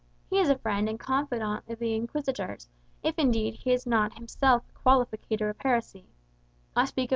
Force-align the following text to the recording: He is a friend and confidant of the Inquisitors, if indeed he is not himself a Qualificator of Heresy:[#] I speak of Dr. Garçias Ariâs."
He 0.31 0.39
is 0.39 0.49
a 0.49 0.57
friend 0.57 0.89
and 0.89 0.99
confidant 0.99 1.65
of 1.69 1.77
the 1.77 1.93
Inquisitors, 1.93 2.67
if 3.03 3.19
indeed 3.19 3.53
he 3.53 3.71
is 3.71 3.85
not 3.85 4.15
himself 4.17 4.63
a 4.69 4.79
Qualificator 4.79 5.47
of 5.51 5.57
Heresy:[#] 5.59 6.05
I 6.05 6.05
speak 6.05 6.05
of 6.05 6.05
Dr. 6.05 6.79
Garçias 6.79 7.05
Ariâs." 7.05 7.09